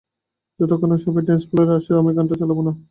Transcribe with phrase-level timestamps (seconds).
[0.59, 2.73] যতক্ষণ না সবাই ড্যান্স ফ্লোরে আসছে আমি গানটা চালাবো না।